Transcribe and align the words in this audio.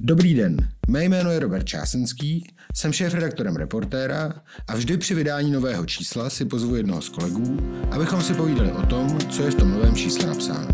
Dobrý 0.00 0.34
den, 0.34 0.68
mé 0.88 1.04
jméno 1.04 1.30
je 1.30 1.38
Robert 1.38 1.64
Čásenský, 1.64 2.50
jsem 2.74 2.92
šéf-redaktorem 2.92 3.56
reportéra 3.56 4.32
a 4.68 4.74
vždy 4.74 4.96
při 4.96 5.14
vydání 5.14 5.50
nového 5.50 5.86
čísla 5.86 6.30
si 6.30 6.44
pozvu 6.44 6.76
jednoho 6.76 7.02
z 7.02 7.08
kolegů, 7.08 7.58
abychom 7.90 8.22
si 8.22 8.34
povídali 8.34 8.72
o 8.72 8.86
tom, 8.86 9.18
co 9.20 9.42
je 9.42 9.50
v 9.50 9.54
tom 9.54 9.70
novém 9.70 9.94
čísle 9.94 10.26
napsáno. 10.26 10.68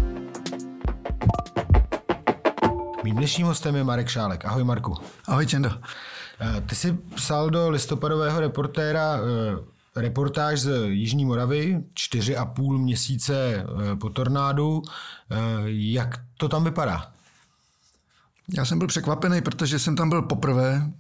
Mým 3.05 3.17
dnešním 3.17 3.47
hostem 3.47 3.77
je 3.77 3.85
Marek 3.85 4.09
Šálek. 4.09 4.45
Ahoj 4.45 4.65
Marku. 4.65 4.95
Ahoj 5.27 5.47
Čendo. 5.47 5.71
Eh, 6.41 6.61
ty 6.61 6.75
jsi 6.75 6.99
psal 7.15 7.51
do 7.51 7.71
listopadového 7.71 8.41
reportéra 8.41 9.17
eh, 9.17 10.01
reportáž 10.03 10.61
z 10.61 10.87
Jižní 10.89 11.25
Moravy, 11.25 11.85
čtyři 11.95 12.37
a 12.37 12.45
půl 12.45 12.79
měsíce 12.79 13.35
eh, 13.55 13.97
po 13.97 14.11
tornádu. 14.11 14.83
Jak 15.67 16.21
to 16.37 16.49
tam 16.49 16.65
vypadá? 16.65 17.13
Já 18.55 18.65
jsem 18.65 18.79
byl 18.79 18.89
překvapený, 18.89 19.41
protože 19.41 19.79
jsem 19.79 19.97
tam 19.97 20.09
byl 20.09 20.23
poprvé 20.23 20.93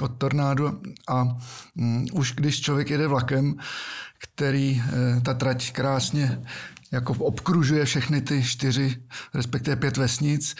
od 0.00 0.18
tornádu 0.18 0.80
a 1.08 1.22
um, 1.22 2.06
už 2.12 2.32
když 2.32 2.60
člověk 2.60 2.90
jede 2.90 3.06
vlakem, 3.06 3.54
který 4.18 4.82
ta 5.22 5.34
trať 5.34 5.72
krásně 5.72 6.42
jako 6.92 7.12
obkružuje 7.12 7.84
všechny 7.84 8.20
ty 8.20 8.42
čtyři, 8.42 8.96
respektive 9.34 9.76
pět 9.76 9.96
vesnic, 9.96 10.56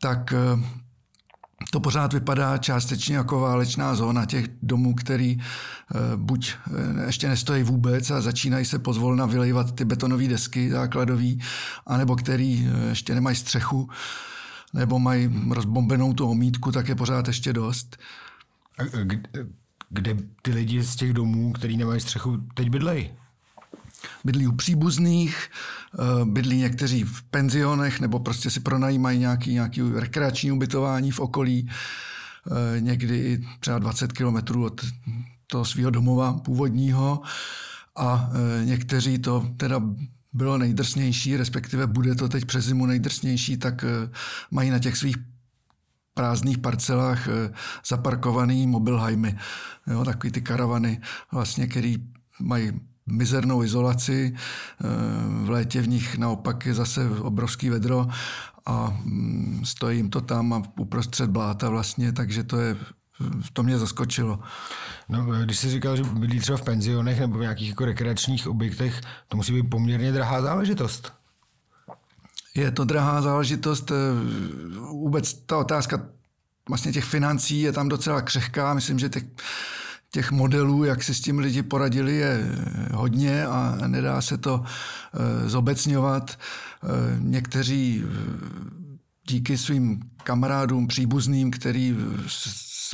tak 0.00 0.34
to 1.70 1.80
pořád 1.80 2.12
vypadá 2.12 2.58
částečně 2.58 3.16
jako 3.16 3.40
válečná 3.40 3.94
zóna 3.94 4.26
těch 4.26 4.44
domů, 4.62 4.94
který 4.94 5.38
eh, 5.38 6.16
buď 6.16 6.54
eh, 7.00 7.06
ještě 7.06 7.28
nestojí 7.28 7.62
vůbec 7.62 8.10
a 8.10 8.20
začínají 8.20 8.64
se 8.64 8.78
pozvolna 8.78 9.26
vylejvat 9.26 9.74
ty 9.74 9.84
betonové 9.84 10.28
desky 10.28 10.70
základový, 10.70 11.40
anebo 11.86 12.16
který 12.16 12.68
eh, 12.68 12.88
ještě 12.88 13.14
nemají 13.14 13.36
střechu, 13.36 13.88
nebo 14.74 14.98
mají 14.98 15.30
rozbombenou 15.50 16.12
tu 16.12 16.30
omítku, 16.30 16.72
tak 16.72 16.88
je 16.88 16.94
pořád 16.94 17.28
ještě 17.28 17.52
dost. 17.52 17.96
A 18.78 18.84
kde, 19.02 19.46
kde 19.90 20.16
ty 20.42 20.50
lidi 20.50 20.82
z 20.82 20.96
těch 20.96 21.12
domů, 21.12 21.52
který 21.52 21.76
nemají 21.76 22.00
střechu, 22.00 22.36
teď 22.54 22.70
bydlejí? 22.70 23.10
bydlí 24.24 24.46
u 24.46 24.52
příbuzných, 24.52 25.50
eh, 25.98 26.24
bydlí 26.24 26.56
někteří 26.56 27.04
v 27.04 27.22
penzionech 27.22 28.00
nebo 28.00 28.18
prostě 28.18 28.50
si 28.50 28.60
pronajímají 28.60 29.18
nějaký, 29.18 29.52
nějaký 29.52 29.82
rekreační 29.94 30.52
ubytování 30.52 31.10
v 31.10 31.20
okolí, 31.20 31.70
eh, 31.70 32.80
někdy 32.80 33.44
třeba 33.60 33.78
20 33.78 34.12
kilometrů 34.12 34.64
od 34.64 34.80
toho 35.46 35.64
svého 35.64 35.90
domova 35.90 36.32
původního 36.32 37.20
a 37.96 38.30
eh, 38.32 38.64
někteří 38.64 39.18
to 39.18 39.48
teda 39.56 39.82
bylo 40.38 40.58
nejdrsnější, 40.58 41.36
respektive 41.36 41.86
bude 41.86 42.14
to 42.14 42.28
teď 42.28 42.44
přes 42.44 42.64
zimu 42.64 42.86
nejdrsnější, 42.86 43.56
tak 43.56 43.84
mají 44.50 44.70
na 44.70 44.78
těch 44.78 44.96
svých 44.96 45.16
prázdných 46.14 46.58
parcelách 46.58 47.28
zaparkovaný 47.86 48.66
mobilhajmy, 48.66 49.38
jo, 49.86 50.04
takový 50.04 50.32
ty 50.32 50.40
karavany, 50.40 51.00
vlastně, 51.32 51.66
který 51.66 51.96
mají 52.40 52.72
mizernou 53.08 53.62
izolaci. 53.62 54.34
Eh, 54.34 54.86
v 55.44 55.50
létě 55.50 55.82
v 55.82 55.88
nich 55.88 56.18
naopak 56.18 56.66
je 56.66 56.74
zase 56.74 57.10
obrovský 57.10 57.70
vedro 57.70 58.06
a 58.66 58.98
mm, 59.04 59.60
stojí 59.64 59.96
jim 59.96 60.10
to 60.10 60.20
tam 60.20 60.52
a 60.52 60.62
uprostřed 60.78 61.30
bláta 61.30 61.70
vlastně, 61.70 62.12
takže 62.12 62.44
to 62.44 62.60
je 62.60 62.76
to 63.52 63.62
mě 63.62 63.78
zaskočilo. 63.78 64.38
No, 65.08 65.24
když 65.24 65.58
jsi 65.58 65.70
říkal, 65.70 65.96
že 65.96 66.02
byli 66.02 66.40
třeba 66.40 66.58
v 66.58 66.62
penzionech 66.62 67.20
nebo 67.20 67.38
v 67.38 67.40
nějakých 67.40 67.68
jako 67.68 67.84
rekreačních 67.84 68.48
objektech, 68.48 69.00
to 69.28 69.36
musí 69.36 69.52
být 69.52 69.70
poměrně 69.70 70.12
drahá 70.12 70.42
záležitost. 70.42 71.12
Je 72.54 72.70
to 72.70 72.84
drahá 72.84 73.22
záležitost. 73.22 73.90
Eh, 73.90 73.94
vůbec 74.90 75.34
ta 75.34 75.58
otázka 75.58 76.00
vlastně 76.68 76.92
těch 76.92 77.04
financí 77.04 77.60
je 77.60 77.72
tam 77.72 77.88
docela 77.88 78.22
křehká. 78.22 78.74
Myslím, 78.74 78.98
že 78.98 79.08
těch 79.08 79.24
těch 80.10 80.30
modelů, 80.30 80.84
jak 80.84 81.02
si 81.02 81.14
s 81.14 81.20
tím 81.20 81.38
lidi 81.38 81.62
poradili, 81.62 82.16
je 82.16 82.48
hodně 82.94 83.46
a 83.46 83.78
nedá 83.86 84.20
se 84.20 84.38
to 84.38 84.64
eh, 84.64 85.48
zobecňovat. 85.48 86.30
Eh, 86.30 86.88
někteří 87.18 88.04
eh, 88.04 88.08
díky 89.28 89.58
svým 89.58 90.00
kamarádům, 90.24 90.86
příbuzným, 90.86 91.50
který 91.50 91.96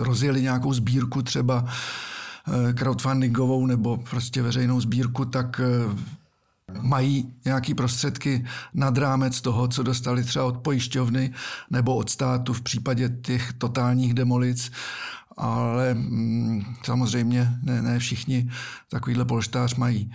rozjeli 0.00 0.43
nějakou 0.43 0.72
sbírku 0.72 1.22
třeba 1.22 1.65
crowdfundingovou 2.75 3.66
nebo 3.66 3.97
prostě 3.97 4.43
veřejnou 4.43 4.81
sbírku, 4.81 5.25
tak 5.25 5.60
mají 6.81 7.32
nějaké 7.44 7.75
prostředky 7.75 8.44
nad 8.75 8.99
rámec 8.99 9.41
toho, 9.41 9.69
co 9.69 9.82
dostali 9.82 10.25
třeba 10.25 10.44
od 10.44 10.56
pojišťovny 10.56 11.32
nebo 11.71 11.97
od 11.97 12.10
státu 12.10 12.53
v 12.53 12.62
případě 12.62 13.09
těch 13.09 13.53
totálních 13.53 14.15
demolic 14.15 14.71
ale 15.37 15.94
mm, 15.94 16.65
samozřejmě 16.84 17.59
ne, 17.62 17.82
ne 17.82 17.99
všichni 17.99 18.50
takovýhle 18.88 19.25
polštář 19.25 19.75
mají. 19.75 20.12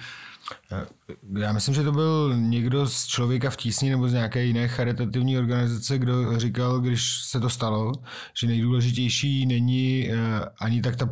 Já 1.39 1.51
myslím, 1.51 1.75
že 1.75 1.83
to 1.83 1.91
byl 1.91 2.33
někdo 2.37 2.87
z 2.87 3.05
člověka 3.07 3.49
v 3.49 3.57
tísni 3.57 3.89
nebo 3.89 4.09
z 4.09 4.13
nějaké 4.13 4.43
jiné 4.43 4.67
charitativní 4.67 5.37
organizace, 5.37 5.97
kdo 5.97 6.39
říkal, 6.39 6.79
když 6.79 7.21
se 7.23 7.39
to 7.39 7.49
stalo, 7.49 7.91
že 8.39 8.47
nejdůležitější 8.47 9.45
není 9.45 10.09
eh, 10.11 10.15
ani 10.59 10.81
tak 10.81 10.95
ta 10.95 11.09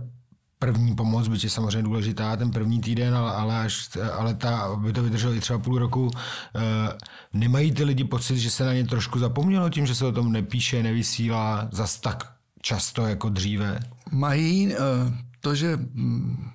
první 0.60 0.96
pomoc, 0.96 1.28
byť 1.28 1.44
je 1.44 1.50
samozřejmě 1.50 1.84
důležitá 1.84 2.36
ten 2.36 2.52
první 2.52 2.82
týden, 2.82 3.16
ale, 3.16 3.32
ale, 3.32 3.60
až, 3.60 3.90
ale 4.14 4.34
ta, 4.34 4.60
aby 4.60 4.94
to 4.94 5.04
vydrželo 5.04 5.34
i 5.34 5.40
třeba 5.40 5.60
půl 5.60 5.80
roku, 5.80 6.12
eh, 6.56 6.60
nemají 7.34 7.72
ty 7.72 7.84
lidi 7.84 8.04
pocit, 8.04 8.38
že 8.38 8.52
se 8.52 8.66
na 8.66 8.74
ně 8.74 8.86
trošku 8.86 9.20
zapomnělo 9.20 9.70
tím, 9.70 9.86
že 9.86 9.96
se 9.96 10.06
o 10.06 10.12
tom 10.12 10.32
nepíše, 10.32 10.84
nevysílá 10.84 11.68
zas 11.72 12.00
tak 12.00 12.34
často 12.62 13.08
jako 13.08 13.30
dříve? 13.30 13.80
Mají 14.12 14.74
eh, 14.74 14.78
to, 15.42 15.56
že 15.56 15.78
hm, 15.78 16.50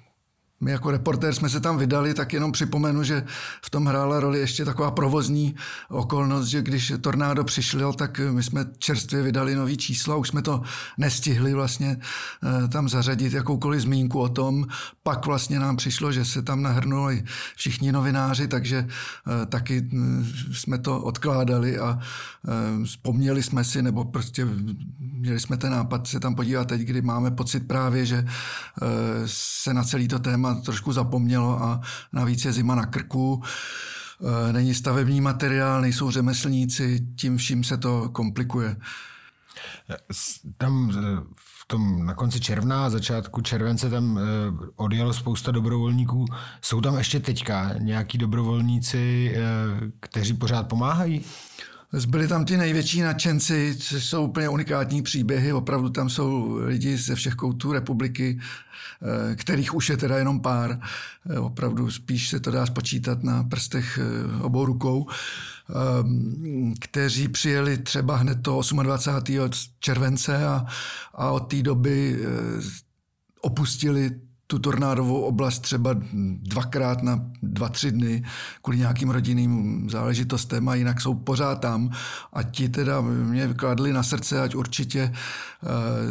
my 0.62 0.71
jako 0.71 0.91
reportér 0.91 1.34
jsme 1.34 1.49
se 1.49 1.61
tam 1.61 1.78
vydali, 1.78 2.15
tak 2.15 2.33
jenom 2.33 2.53
připomenu, 2.53 3.03
že 3.03 3.25
v 3.65 3.71
tom 3.71 3.87
hrála 3.87 4.21
roli 4.21 4.39
ještě 4.39 4.65
taková 4.65 4.91
provozní 4.91 5.55
okolnost, 5.89 6.47
že 6.47 6.62
když 6.62 6.93
tornádo 7.00 7.45
přišlo, 7.45 7.93
tak 7.93 8.21
my 8.31 8.43
jsme 8.43 8.65
čerstvě 8.78 9.23
vydali 9.23 9.55
nový 9.55 9.77
číslo 9.77 10.23
už 10.23 10.28
jsme 10.28 10.43
to 10.43 10.62
nestihli 10.99 11.55
vlastně 11.55 11.97
eh, 11.99 12.69
tam 12.69 12.89
zařadit 12.89 13.33
jakoukoliv 13.33 13.81
zmínku 13.81 14.21
o 14.21 14.28
tom. 14.28 14.67
Pak 15.03 15.27
vlastně 15.27 15.59
nám 15.59 15.77
přišlo, 15.77 16.12
že 16.12 16.25
se 16.25 16.43
tam 16.43 16.62
nahrnuli 16.62 17.25
všichni 17.56 17.93
novináři, 17.93 18.49
takže 18.49 18.87
eh, 18.87 19.47
taky 19.47 19.81
hm, 19.81 20.33
jsme 20.53 20.79
to 20.79 21.03
odkládali 21.03 21.79
a 21.79 21.99
eh, 21.99 22.84
vzpomněli 22.84 23.43
jsme 23.43 23.65
si, 23.65 23.83
nebo 23.83 24.05
prostě 24.05 24.47
měli 24.99 25.41
jsme 25.41 25.56
ten 25.56 25.73
nápad 25.73 26.06
se 26.06 26.21
tam 26.21 26.34
podívat 26.34 26.69
teď, 26.69 26.81
kdy 26.81 27.03
máme 27.03 27.31
pocit 27.31 27.61
právě, 27.61 28.06
že 28.06 28.27
se 29.27 29.75
na 29.75 29.84
celý 29.84 30.09
to 30.09 30.19
téma 30.19 30.52
trošku 30.55 30.93
zapomnělo 30.93 31.63
a 31.63 31.81
navíc 32.13 32.45
je 32.45 32.53
zima 32.53 32.75
na 32.75 32.87
krku, 32.87 33.43
e, 34.49 34.53
není 34.53 34.75
stavební 34.75 35.21
materiál, 35.21 35.81
nejsou 35.81 36.11
řemeslníci, 36.11 37.07
tím 37.17 37.37
vším 37.37 37.65
se 37.65 37.77
to 37.77 38.09
komplikuje. 38.09 38.77
Tam 40.57 40.91
e, 40.91 40.95
v 41.37 41.67
tom 41.67 42.07
na 42.07 42.15
konci 42.15 42.41
června, 42.41 42.91
začátku 42.91 43.41
července 43.41 43.91
tam 43.91 44.21
odjelo 44.77 45.12
spousta 45.12 45.51
dobrovolníků. 45.51 46.25
Jsou 46.62 46.81
tam 46.81 46.99
ještě 46.99 47.21
teďka 47.21 47.75
nějaký 47.79 48.19
dobrovolníci, 48.19 49.35
kteří 50.01 50.35
pořád 50.35 50.69
pomáhají? 50.69 51.25
Zbyli 51.95 52.29
tam 52.29 52.45
ty 52.45 52.57
největší 52.57 53.01
nadšenci, 53.01 53.77
což 53.79 54.05
jsou 54.05 54.25
úplně 54.25 54.49
unikátní 54.49 55.03
příběhy. 55.03 55.53
Opravdu 55.53 55.89
tam 55.91 56.11
jsou 56.11 56.55
lidi 56.55 56.97
ze 56.97 57.15
všech 57.15 57.35
koutů 57.35 57.73
republiky, 57.73 58.41
eh, 59.33 59.37
kterých 59.37 59.75
už 59.75 59.89
je 59.89 59.97
teda 59.97 60.19
jenom 60.19 60.41
pár. 60.41 60.81
Eh, 61.31 61.39
opravdu 61.39 61.91
spíš 61.91 62.29
se 62.29 62.41
to 62.41 62.51
dá 62.51 62.67
spočítat 62.67 63.23
na 63.23 63.45
prstech 63.45 63.99
eh, 64.03 64.43
obou 64.43 64.65
rukou 64.65 65.07
kteří 66.81 67.29
přijeli 67.29 67.79
třeba 67.79 68.17
hned 68.17 68.43
to 68.43 68.61
28. 68.83 69.51
července 69.81 70.47
a, 70.47 70.67
a 71.15 71.31
od 71.31 71.41
té 71.41 71.62
doby 71.62 72.19
opustili 73.41 74.11
tu 74.52 74.58
tornádovou 74.58 75.20
oblast 75.20 75.58
třeba 75.58 75.94
dvakrát 76.43 77.02
na 77.02 77.25
dva, 77.43 77.69
tři 77.69 77.93
dny 77.93 78.22
kvůli 78.62 78.78
nějakým 78.78 79.10
rodinným 79.10 79.90
záležitostem 79.90 80.69
a 80.69 80.75
jinak 80.75 81.00
jsou 81.00 81.14
pořád 81.14 81.60
tam. 81.60 81.90
A 82.32 82.43
ti 82.43 82.69
teda 82.69 83.00
mě 83.00 83.54
kladli 83.56 83.93
na 83.93 84.02
srdce, 84.02 84.43
ať 84.43 84.54
určitě 84.54 85.00
e, 85.00 85.12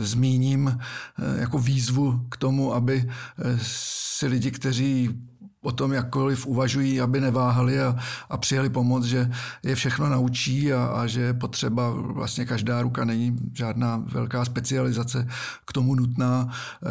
zmíním 0.03 0.67
e, 0.67 1.41
jako 1.41 1.59
výzvu 1.59 2.25
k 2.29 2.37
tomu, 2.37 2.73
aby 2.73 3.05
e, 3.05 3.09
si 3.61 4.27
lidi, 4.27 4.51
kteří 4.51 5.09
o 5.61 5.71
tom 5.71 5.93
jakkoliv 5.93 6.47
uvažují, 6.47 7.01
aby 7.01 7.21
neváhali 7.21 7.81
a, 7.81 7.95
a 8.29 8.37
přijeli 8.37 8.69
pomoc, 8.69 9.03
že 9.03 9.31
je 9.63 9.75
všechno 9.75 10.09
naučí 10.09 10.73
a, 10.73 10.85
a 10.85 11.07
že 11.07 11.21
je 11.21 11.33
potřeba, 11.33 11.89
vlastně 11.89 12.45
každá 12.45 12.81
ruka 12.81 13.05
není 13.05 13.37
žádná 13.53 14.03
velká 14.05 14.45
specializace 14.45 15.27
k 15.65 15.73
tomu 15.73 15.95
nutná. 15.95 16.47
E, 16.49 16.87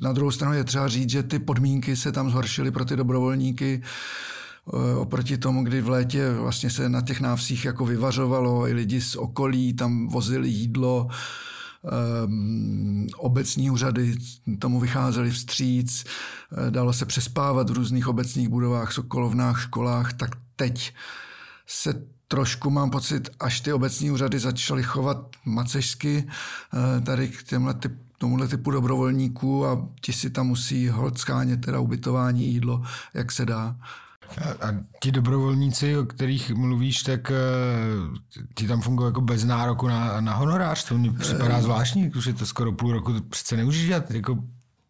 na 0.00 0.12
druhou 0.12 0.30
stranu 0.30 0.54
je 0.54 0.64
třeba 0.64 0.88
říct, 0.88 1.10
že 1.10 1.22
ty 1.22 1.38
podmínky 1.38 1.96
se 1.96 2.12
tam 2.12 2.30
zhoršily 2.30 2.70
pro 2.70 2.84
ty 2.84 2.96
dobrovolníky 2.96 3.82
oproti 4.96 5.38
tomu, 5.38 5.64
kdy 5.64 5.80
v 5.80 5.88
létě 5.88 6.32
vlastně 6.32 6.70
se 6.70 6.88
na 6.88 7.00
těch 7.00 7.20
návsích 7.20 7.64
jako 7.64 7.86
vyvařovalo, 7.86 8.68
i 8.68 8.72
lidi 8.72 9.00
z 9.00 9.16
okolí 9.16 9.72
tam 9.72 10.08
vozili 10.08 10.48
jídlo, 10.48 11.08
obecní 13.16 13.70
úřady 13.70 14.16
tomu 14.58 14.80
vycházeli 14.80 15.30
vstříc, 15.30 16.04
dalo 16.70 16.92
se 16.92 17.06
přespávat 17.06 17.70
v 17.70 17.72
různých 17.72 18.08
obecních 18.08 18.48
budovách, 18.48 18.92
sokolovnách, 18.92 19.62
školách, 19.62 20.12
tak 20.12 20.30
teď 20.56 20.94
se 21.66 22.02
trošku 22.28 22.70
mám 22.70 22.90
pocit, 22.90 23.30
až 23.40 23.60
ty 23.60 23.72
obecní 23.72 24.10
úřady 24.10 24.38
začaly 24.38 24.82
chovat 24.82 25.36
macežsky 25.44 26.28
tady 27.04 27.28
k 27.28 27.42
těmhle 27.42 27.74
typ, 27.74 27.92
tomuhle 28.18 28.48
typu 28.48 28.70
dobrovolníků 28.70 29.66
a 29.66 29.88
ti 30.00 30.12
si 30.12 30.30
tam 30.30 30.46
musí 30.46 30.90
schánět 31.14 31.60
teda 31.60 31.80
ubytování, 31.80 32.46
jídlo, 32.46 32.82
jak 33.14 33.32
se 33.32 33.46
dá. 33.46 33.76
A, 34.36 34.66
a 34.68 34.74
ti 35.02 35.12
dobrovolníci, 35.12 35.96
o 35.96 36.04
kterých 36.04 36.50
mluvíš, 36.50 37.02
tak 37.02 37.30
uh, 37.30 38.16
ti 38.54 38.68
tam 38.68 38.80
fungují 38.80 39.08
jako 39.08 39.20
bez 39.20 39.44
nároku 39.44 39.88
na, 39.88 40.20
na 40.20 40.34
honorář. 40.34 40.84
To 40.84 40.98
mi 40.98 41.10
připadá 41.10 41.62
zvláštní, 41.62 42.12
že 42.20 42.32
to 42.32 42.46
skoro 42.46 42.72
půl 42.72 42.92
roku 42.92 43.12
to 43.12 43.20
přece 43.20 43.56
nemůžeš 43.56 43.86
dělat 43.86 44.10
jako 44.10 44.38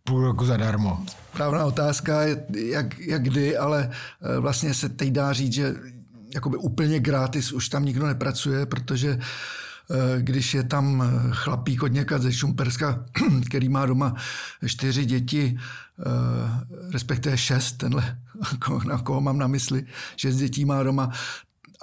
půl 0.05 0.25
roku 0.25 0.47
zadarmo. 0.47 1.05
Právná 1.33 1.65
otázka 1.65 2.23
je, 2.23 2.45
jak, 2.55 2.99
jak 2.99 3.23
kdy, 3.23 3.57
ale 3.57 3.91
uh, 4.21 4.43
vlastně 4.43 4.75
se 4.75 4.89
teď 4.89 5.11
dá 5.11 5.33
říct, 5.33 5.53
že 5.53 5.75
jakoby 6.35 6.57
úplně 6.57 7.01
gratis 7.01 7.53
už 7.53 7.69
tam 7.69 7.85
nikdo 7.85 8.07
nepracuje, 8.07 8.67
protože 8.67 9.15
uh, 9.15 9.21
Eh, 9.21 9.68
když 10.19 10.55
je 10.55 10.63
tam 10.63 11.03
eh, 11.03 11.31
chlapík 11.31 11.83
od 11.83 11.93
někat 11.93 12.23
ze 12.23 12.33
Šumperska, 12.33 13.05
který 13.47 13.69
má 13.69 13.87
doma 13.87 14.15
čtyři 14.67 15.05
děti, 15.05 15.59
eh, 15.59 16.03
respektive 16.93 17.39
šest, 17.39 17.73
tenhle, 17.73 18.19
na 18.87 18.99
koho 18.99 19.21
mám 19.21 19.39
na 19.39 19.47
mysli, 19.47 19.87
šest 20.17 20.37
dětí 20.37 20.65
má 20.65 20.83
doma, 20.83 21.11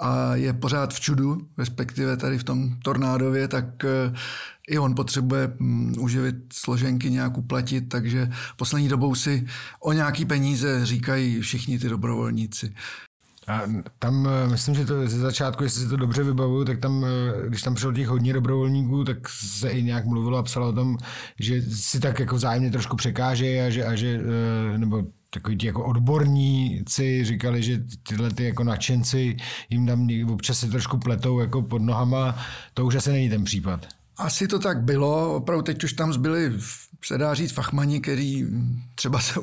a 0.00 0.34
je 0.34 0.52
pořád 0.52 0.94
v 0.94 1.00
čudu, 1.00 1.48
respektive 1.58 2.16
tady 2.16 2.38
v 2.38 2.44
tom 2.44 2.76
tornádově, 2.82 3.48
tak 3.48 3.84
i 4.68 4.78
on 4.78 4.94
potřebuje 4.94 5.52
mm, 5.58 5.94
uživit 5.98 6.36
složenky, 6.52 7.10
nějak 7.10 7.38
uplatit, 7.38 7.80
takže 7.80 8.30
poslední 8.56 8.88
dobou 8.88 9.14
si 9.14 9.46
o 9.80 9.92
nějaký 9.92 10.24
peníze 10.24 10.86
říkají 10.86 11.40
všichni 11.40 11.78
ty 11.78 11.88
dobrovolníci. 11.88 12.74
A 13.48 13.62
tam, 13.98 14.28
eh, 14.28 14.48
myslím, 14.48 14.74
že 14.74 14.84
to 14.84 15.08
ze 15.08 15.18
začátku, 15.18 15.62
jestli 15.62 15.82
si 15.82 15.88
to 15.88 15.96
dobře 15.96 16.22
vybavuju, 16.22 16.64
tak 16.64 16.78
tam, 16.78 17.04
eh, 17.04 17.48
když 17.48 17.62
tam 17.62 17.74
přišlo 17.74 17.92
těch 17.92 18.08
hodně 18.08 18.32
dobrovolníků, 18.32 19.04
tak 19.04 19.28
se 19.28 19.70
i 19.70 19.82
nějak 19.82 20.06
mluvilo 20.06 20.38
a 20.38 20.42
psalo 20.42 20.68
o 20.68 20.72
tom, 20.72 20.96
že 21.40 21.62
si 21.62 22.00
tak 22.00 22.20
jako 22.20 22.36
vzájemně 22.36 22.70
trošku 22.70 22.96
překáže 22.96 23.66
a 23.66 23.70
že, 23.70 23.84
a 23.84 23.94
že 23.94 24.20
eh, 24.74 24.78
nebo 24.78 25.02
takový 25.30 25.56
ti 25.56 25.66
jako 25.66 25.84
odborníci 25.84 27.24
říkali, 27.24 27.62
že 27.62 27.80
tyhle 28.08 28.30
ty 28.30 28.44
jako 28.44 28.64
nadšenci 28.64 29.36
jim 29.70 29.86
tam 29.86 30.08
občas 30.32 30.58
se 30.58 30.66
trošku 30.66 30.98
pletou 30.98 31.40
jako 31.40 31.62
pod 31.62 31.82
nohama. 31.82 32.38
To 32.74 32.86
už 32.86 32.94
asi 32.94 33.12
není 33.12 33.28
ten 33.28 33.44
případ. 33.44 33.86
Asi 34.18 34.48
to 34.48 34.58
tak 34.58 34.82
bylo, 34.82 35.34
opravdu 35.34 35.62
teď 35.62 35.84
už 35.84 35.92
tam 35.92 36.12
zbyli, 36.12 36.52
se 37.04 37.18
dá 37.18 37.34
říct, 37.34 37.52
fachmani, 37.52 38.00
který 38.00 38.46
třeba 38.94 39.20
se 39.20 39.40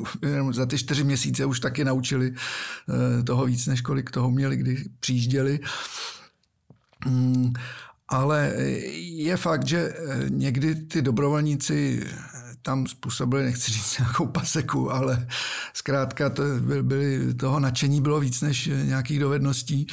za 0.51 0.65
ty 0.65 0.77
čtyři 0.77 1.03
měsíce 1.03 1.45
už 1.45 1.59
taky 1.59 1.85
naučili 1.85 2.33
eh, 2.33 3.23
toho 3.23 3.45
víc, 3.45 3.67
než 3.67 3.81
kolik 3.81 4.11
toho 4.11 4.31
měli, 4.31 4.57
kdy 4.57 4.85
přijížděli. 4.99 5.59
Mm, 7.05 7.53
ale 8.07 8.53
je 8.97 9.37
fakt, 9.37 9.67
že 9.67 9.79
eh, 9.79 10.29
někdy 10.29 10.75
ty 10.75 11.01
dobrovolníci 11.01 12.07
tam 12.63 12.88
způsobili, 12.88 13.44
nechci 13.44 13.71
říct 13.71 14.00
nějakou 14.00 14.27
paseku, 14.27 14.92
ale 14.92 15.27
zkrátka 15.74 16.30
to 16.30 16.44
byly, 16.81 17.33
toho 17.33 17.60
nadšení 17.60 18.01
bylo 18.01 18.19
víc 18.19 18.42
než 18.42 18.69
nějakých 18.83 19.19
dovedností, 19.19 19.88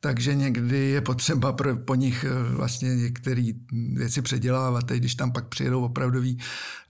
takže 0.00 0.34
někdy 0.34 0.78
je 0.78 1.00
potřeba 1.00 1.52
pro, 1.52 1.76
po 1.76 1.94
nich 1.94 2.24
eh, 2.24 2.54
vlastně 2.56 2.96
některé 2.96 3.52
věci 3.92 4.22
předělávat. 4.22 4.84
Když 4.84 5.14
tam 5.14 5.32
pak 5.32 5.48
přijedou 5.48 5.84
opravdoví 5.84 6.38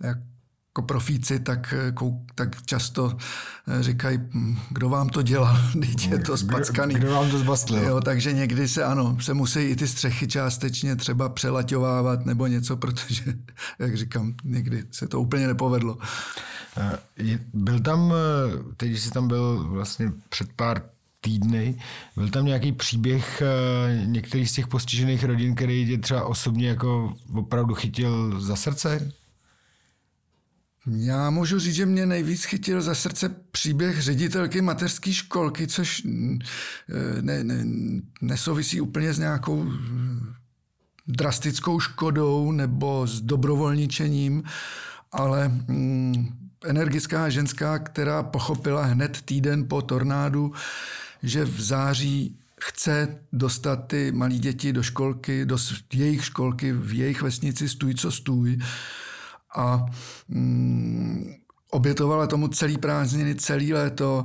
jako 0.03 0.38
profíci, 0.83 1.41
tak, 1.41 1.75
eh, 1.79 1.93
tak 2.35 2.63
často 2.63 3.17
eh, 3.69 3.83
říkají, 3.83 4.19
hm, 4.19 4.59
kdo 4.71 4.89
vám 4.89 5.09
to 5.09 5.23
dělal, 5.23 5.59
teď 5.73 6.09
je 6.09 6.19
to 6.19 6.37
spackaný. 6.37 6.95
Kdo 6.95 7.11
vám 7.11 7.31
to 7.31 7.39
zbastlil. 7.39 7.83
Jo, 7.83 8.01
takže 8.01 8.33
někdy 8.33 8.69
se, 8.69 8.85
ano, 8.85 9.17
se 9.21 9.35
musí 9.35 9.61
i 9.61 9.77
ty 9.77 9.89
střechy 9.89 10.29
částečně 10.29 10.97
třeba 10.97 11.29
přelaťovávat 11.29 12.27
nebo 12.27 12.47
něco, 12.47 12.77
protože, 12.83 13.25
jak 13.79 13.97
říkám, 13.97 14.35
někdy 14.45 14.85
se 14.91 15.09
to 15.09 15.21
úplně 15.21 15.47
nepovedlo. 15.47 15.99
Byl 17.55 17.81
tam, 17.81 18.13
teď 18.77 18.99
jsi 18.99 19.11
tam 19.11 19.29
byl 19.29 19.69
vlastně 19.69 20.13
před 20.29 20.53
pár 20.53 20.83
týdny. 21.21 21.79
Byl 22.17 22.29
tam 22.29 22.47
nějaký 22.47 22.73
příběh 22.73 23.43
některých 24.05 24.51
z 24.51 24.53
těch 24.53 24.67
postižených 24.67 25.25
rodin, 25.25 25.55
který 25.55 25.87
tě 25.87 25.99
třeba 25.99 26.25
osobně 26.25 26.69
jako 26.69 27.17
opravdu 27.35 27.75
chytil 27.75 28.41
za 28.41 28.57
srdce? 28.57 29.13
Já 30.97 31.31
můžu 31.31 31.59
říct, 31.59 31.75
že 31.75 31.87
mě 31.87 32.07
nejvíc 32.07 32.45
chytil 32.45 32.83
za 32.83 32.95
srdce 32.95 33.29
příběh 33.51 34.03
ředitelky 34.03 34.61
mateřské 34.61 35.13
školky, 35.13 35.67
což 35.67 36.03
eh, 36.05 37.23
ne, 37.23 37.45
ne, 37.45 37.65
nesouvisí 38.21 38.81
úplně 38.81 39.13
s 39.13 39.19
nějakou 39.19 39.65
mm, 39.65 40.35
drastickou 41.07 41.81
škodou 41.81 42.53
nebo 42.53 43.07
s 43.07 43.21
dobrovolničením, 43.21 44.43
ale 45.13 45.49
mm, 45.49 46.29
energická 46.65 47.29
ženská, 47.29 47.79
která 47.79 48.23
pochopila 48.23 48.85
hned 48.85 49.23
týden 49.25 49.69
po 49.69 49.83
tornádu, 49.83 50.53
že 51.23 51.45
v 51.45 51.61
září 51.61 52.39
chce 52.61 53.19
dostat 53.33 53.77
ty 53.77 54.13
malé 54.13 54.35
děti 54.35 54.73
do 54.73 54.83
školky, 54.83 55.45
do 55.45 55.57
jejich 55.95 56.25
školky 56.25 56.73
v 56.73 56.93
jejich 56.99 57.23
vesnici 57.23 57.69
Stůj 57.69 57.95
co 57.95 58.11
stůj 58.11 58.59
a 59.57 59.87
mm, 60.29 61.35
obětovala 61.71 62.27
tomu 62.27 62.49
celý 62.49 62.79
prázdniny, 62.79 63.35
celý 63.35 63.73
léto, 63.75 64.25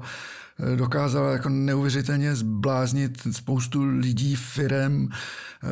eh, 0.59 0.75
dokázala 0.75 1.31
jako 1.31 1.49
neuvěřitelně 1.49 2.35
zbláznit 2.35 3.27
spoustu 3.31 3.83
lidí, 3.83 4.35
firem 4.35 5.09
eh, 5.11 5.67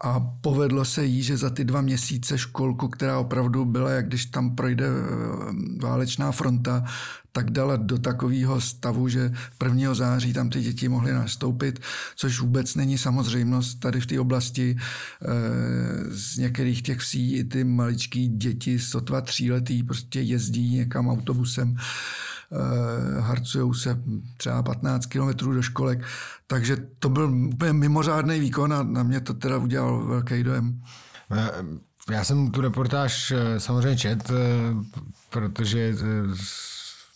a 0.00 0.20
povedlo 0.20 0.84
se 0.84 1.04
jí, 1.04 1.22
že 1.22 1.36
za 1.36 1.50
ty 1.50 1.64
dva 1.64 1.80
měsíce 1.80 2.38
školku, 2.38 2.88
která 2.88 3.18
opravdu 3.18 3.64
byla, 3.64 3.90
jak 3.90 4.06
když 4.06 4.26
tam 4.26 4.56
projde 4.56 4.86
eh, 4.86 5.80
válečná 5.82 6.32
fronta, 6.32 6.84
tak 7.34 7.50
dala 7.50 7.76
do 7.76 7.98
takového 7.98 8.60
stavu, 8.60 9.08
že 9.08 9.32
1. 9.64 9.94
září 9.94 10.32
tam 10.32 10.50
ty 10.50 10.60
děti 10.60 10.88
mohly 10.88 11.12
nastoupit, 11.12 11.80
což 12.16 12.40
vůbec 12.40 12.74
není 12.74 12.98
samozřejmost 12.98 13.80
tady 13.80 14.00
v 14.00 14.06
té 14.06 14.20
oblasti. 14.20 14.76
Eh, 16.14 16.18
z 16.18 16.36
některých 16.36 16.82
těch 16.82 16.98
vsí 16.98 17.36
i 17.36 17.44
ty 17.44 17.64
maličký 17.64 18.28
děti, 18.28 18.78
sotva 18.78 19.20
tříletý, 19.20 19.82
prostě 19.82 20.20
jezdí 20.20 20.70
někam 20.70 21.08
autobusem, 21.08 21.76
eh, 21.76 23.20
harcují 23.20 23.74
se 23.74 24.02
třeba 24.36 24.62
15 24.62 25.06
kilometrů 25.06 25.54
do 25.54 25.62
školek, 25.62 26.04
takže 26.46 26.76
to 26.98 27.08
byl 27.08 27.34
úplně 27.52 27.72
mimořádný 27.72 28.40
výkon 28.40 28.72
a 28.72 28.82
na 28.82 29.02
mě 29.02 29.20
to 29.20 29.34
teda 29.34 29.58
udělal 29.58 30.04
velký 30.06 30.42
dojem. 30.42 30.82
Já 32.10 32.24
jsem 32.24 32.50
tu 32.50 32.60
reportáž 32.60 33.30
eh, 33.30 33.60
samozřejmě 33.60 33.98
čet, 33.98 34.30
protože 35.30 35.94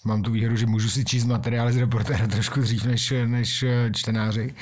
mám 0.05 0.23
tu 0.23 0.33
výhodu, 0.33 0.57
že 0.57 0.67
můžu 0.67 0.90
si 0.90 1.05
číst 1.05 1.25
materiály 1.25 1.73
z 1.73 1.76
reportéra 1.76 2.26
trošku 2.26 2.61
dřív 2.61 2.85
než, 2.85 3.14
než 3.26 3.62
eh, 3.62 3.90
čtenáři. 3.95 4.55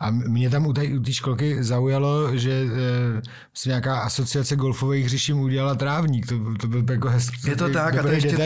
A 0.00 0.10
mě 0.10 0.50
tam 0.50 0.66
u 0.66 0.72
té, 0.72 1.12
školky 1.12 1.64
zaujalo, 1.64 2.36
že 2.36 2.52
e, 2.52 3.66
nějaká 3.66 3.98
asociace 3.98 4.56
golfových 4.56 5.04
hřiším 5.04 5.40
udělala 5.40 5.74
trávník. 5.74 6.26
To, 6.26 6.54
to 6.60 6.66
byl 6.66 6.84
jako 6.90 7.08
hezký 7.08 7.50
Je 7.50 7.56
to 7.56 7.68
tak 7.68 7.98
a 7.98 8.02
to 8.02 8.08
ještě 8.08 8.36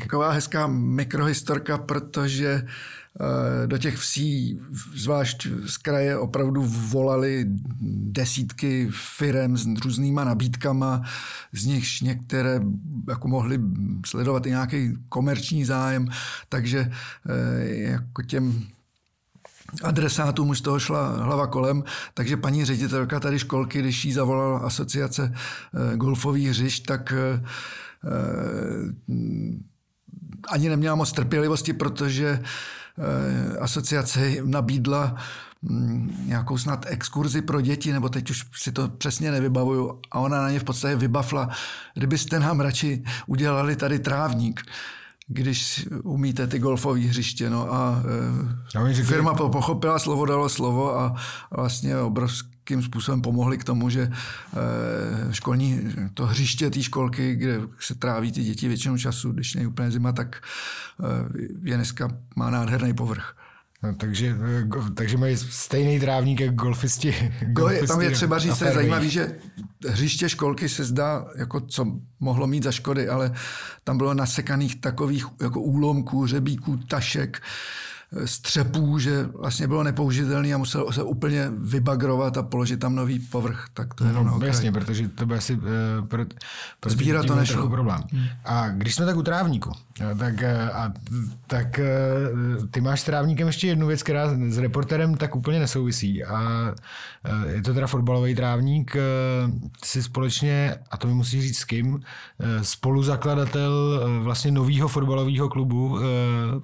taková 0.00 0.30
hezká 0.30 0.66
mikrohistorka, 0.66 1.78
protože 1.78 2.62
do 3.66 3.78
těch 3.78 3.96
vsí, 3.96 4.60
zvlášť 4.94 5.46
z 5.66 5.76
kraje, 5.76 6.18
opravdu 6.18 6.62
volali 6.62 7.44
desítky 8.12 8.88
firem 8.90 9.56
s 9.56 9.66
různýma 9.84 10.24
nabídkama, 10.24 11.02
z 11.52 11.64
nichž 11.64 12.00
některé 12.00 12.60
jako 13.08 13.28
mohly 13.28 13.60
sledovat 14.06 14.46
i 14.46 14.50
nějaký 14.50 14.98
komerční 15.08 15.64
zájem, 15.64 16.08
takže 16.48 16.92
eh, 17.28 17.74
jako 17.74 18.22
těm 18.22 18.64
adresátům 19.82 20.48
už 20.48 20.60
toho 20.60 20.78
šla 20.78 21.08
hlava 21.08 21.46
kolem, 21.46 21.84
takže 22.14 22.36
paní 22.36 22.64
ředitelka 22.64 23.20
tady 23.20 23.38
školky, 23.38 23.78
když 23.78 24.04
jí 24.04 24.12
zavolala 24.12 24.58
asociace 24.58 25.32
eh, 25.34 25.96
golfových 25.96 26.48
hřišť, 26.48 26.86
tak 26.86 27.12
ani 30.48 30.68
neměla 30.68 30.94
moc 30.94 31.12
trpělivosti, 31.12 31.72
protože 31.72 32.38
Eh, 32.38 32.42
asociace 33.60 34.36
nabídla 34.44 35.14
mm, 35.62 36.22
nějakou 36.26 36.58
snad 36.58 36.86
exkurzi 36.88 37.42
pro 37.42 37.60
děti, 37.60 37.92
nebo 37.92 38.08
teď 38.08 38.30
už 38.30 38.44
si 38.56 38.72
to 38.72 38.88
přesně 38.88 39.30
nevybavuju, 39.30 40.00
a 40.10 40.18
ona 40.18 40.42
na 40.42 40.50
ně 40.50 40.60
v 40.60 40.64
podstatě 40.64 40.96
vybafla, 40.96 41.48
kdybyste 41.94 42.40
nám 42.40 42.60
radši 42.60 43.02
udělali 43.26 43.76
tady 43.76 43.98
trávník. 43.98 44.60
když 45.28 45.88
umíte 46.02 46.46
ty 46.46 46.58
golfové 46.58 47.00
hřiště. 47.00 47.50
No 47.50 47.74
a 47.74 48.02
No, 48.74 48.82
oni 48.84 48.94
řekli- 48.94 49.08
firma 49.14 49.34
po- 49.34 49.48
pochopila 49.48 49.98
slovo, 49.98 50.26
dalo 50.26 50.48
slovo 50.48 50.98
a 51.00 51.14
vlastně 51.56 51.94
obrovským 52.66 52.82
způsobem 52.82 53.22
pomohli 53.22 53.58
k 53.58 53.64
tomu, 53.64 53.90
že 53.90 54.10
eh, 54.10 55.32
školní, 55.32 55.80
to 56.14 56.26
hřiště 56.26 56.70
té 56.70 56.82
školky, 56.82 57.34
kde 57.34 57.60
se 57.80 57.94
tráví 57.94 58.32
ty 58.32 58.42
děti 58.42 58.68
většinou 58.68 58.98
času, 58.98 59.32
když 59.32 59.54
není 59.54 59.66
úplně 59.66 59.90
zima, 59.90 60.12
tak 60.12 60.42
eh, 61.00 61.04
je 61.62 61.76
dneska, 61.76 62.10
má 62.36 62.50
nádherný 62.50 62.94
povrch. 62.94 63.36
No, 63.82 63.94
takže, 63.94 64.36
eh, 64.64 64.90
takže 64.94 65.16
mají 65.16 65.36
stejný 65.36 66.00
trávník 66.00 66.40
jako 66.40 66.54
golfisti. 66.54 67.32
Golfisti 67.46 67.86
tam 67.86 68.00
je 68.00 68.10
třeba 68.10 68.38
říct, 68.38 68.60
je 68.60 68.72
zajímavé, 68.72 69.08
že 69.08 69.38
hřiště 69.88 70.28
školky 70.28 70.68
se 70.68 70.84
zdá, 70.84 71.26
jako 71.36 71.60
co 71.60 71.86
mohlo 72.20 72.46
mít 72.46 72.62
za 72.62 72.72
škody, 72.72 73.08
ale 73.08 73.32
tam 73.84 73.98
bylo 73.98 74.14
nasekaných 74.14 74.80
takových 74.80 75.26
jako 75.42 75.60
úlomků, 75.60 76.26
řebíků, 76.26 76.76
tašek, 76.76 77.42
střepů, 78.24 78.98
že 78.98 79.22
vlastně 79.22 79.68
bylo 79.68 79.82
nepoužitelný 79.82 80.54
a 80.54 80.58
muselo 80.58 80.92
se 80.92 81.02
úplně 81.02 81.50
vybagrovat 81.58 82.36
a 82.36 82.42
položit 82.42 82.76
tam 82.76 82.94
nový 82.94 83.18
povrch. 83.18 83.64
Tak 83.74 83.94
to 83.94 84.04
je 84.04 84.10
jenom 84.10 84.26
No, 84.26 84.34
okraj. 84.34 84.48
jasně, 84.48 84.72
protože 84.72 85.08
to 85.08 85.26
by 85.26 85.34
asi 85.34 85.54
uh, 85.54 85.62
pro, 86.08 86.24
pro 86.80 86.94
děti 86.94 87.12
to 87.26 87.34
nešlo. 87.36 87.68
problém. 87.68 88.00
A 88.44 88.68
když 88.68 88.94
jsme 88.94 89.06
tak 89.06 89.16
u 89.16 89.22
trávníku, 89.22 89.72
jo, 90.00 90.06
tak, 90.18 90.42
eh, 90.42 90.70
a, 90.70 90.92
tak 91.46 91.78
eh, 91.78 91.86
ty 92.70 92.80
máš 92.80 93.00
s 93.00 93.04
trávníkem 93.04 93.46
ještě 93.46 93.66
jednu 93.66 93.86
věc, 93.86 94.02
která 94.02 94.28
s 94.48 94.58
reporterem 94.58 95.14
tak 95.14 95.36
úplně 95.36 95.58
nesouvisí. 95.58 96.24
A 96.24 96.68
eh, 97.24 97.52
je 97.52 97.62
to 97.62 97.74
teda 97.74 97.86
fotbalový 97.86 98.34
trávník. 98.34 98.96
eh, 98.96 99.00
Si 99.84 100.02
společně, 100.02 100.76
a 100.90 100.96
to 100.96 101.06
mi 101.08 101.14
musí 101.14 101.42
říct 101.42 101.58
s 101.58 101.64
kým, 101.64 102.00
spoluzakladatel 102.62 104.00
vlastně 104.22 104.50
nového 104.50 104.88
fotbalového 104.88 105.48
klubu 105.48 105.98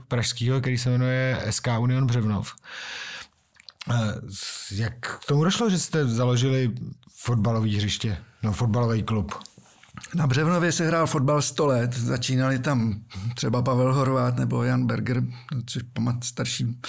pražského, 0.09 0.61
který 0.61 0.79
se 0.79 0.91
jmenuje 0.91 1.39
SK 1.51 1.69
Union 1.81 2.07
Břevnov. 2.07 2.55
Jak 4.73 4.93
k 5.01 5.27
tomu 5.27 5.45
došlo, 5.45 5.71
že 5.71 5.79
jste 5.79 6.07
založili 6.07 6.71
fotbalový 7.17 7.77
hřiště, 7.77 8.17
no 8.43 8.53
fotbalový 8.53 9.03
klub? 9.03 9.33
Na 10.15 10.27
Břevnově 10.27 10.73
se 10.73 10.87
hrál 10.87 11.07
fotbal 11.07 11.43
100 11.43 11.67
let, 11.67 11.97
začínali 11.97 12.59
tam 12.59 13.03
třeba 13.35 13.63
Pavel 13.63 13.95
Horvát 13.95 14.37
nebo 14.37 14.63
Jan 14.63 14.87
Berger, 14.87 15.23
což 15.67 15.83
pamat, 15.83 16.25
starší 16.25 16.81